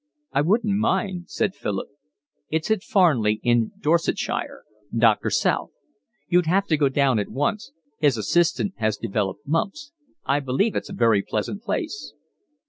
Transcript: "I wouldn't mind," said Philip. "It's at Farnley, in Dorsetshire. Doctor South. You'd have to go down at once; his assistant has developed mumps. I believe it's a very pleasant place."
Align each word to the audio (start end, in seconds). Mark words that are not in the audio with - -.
"I 0.33 0.41
wouldn't 0.41 0.77
mind," 0.79 1.25
said 1.29 1.53
Philip. 1.53 1.89
"It's 2.49 2.71
at 2.71 2.81
Farnley, 2.81 3.39
in 3.43 3.71
Dorsetshire. 3.79 4.63
Doctor 4.97 5.29
South. 5.29 5.69
You'd 6.27 6.47
have 6.47 6.65
to 6.69 6.77
go 6.77 6.89
down 6.89 7.19
at 7.19 7.29
once; 7.29 7.71
his 7.99 8.17
assistant 8.17 8.73
has 8.77 8.97
developed 8.97 9.41
mumps. 9.45 9.91
I 10.25 10.39
believe 10.39 10.75
it's 10.75 10.89
a 10.89 10.93
very 10.93 11.21
pleasant 11.21 11.61
place." 11.61 12.15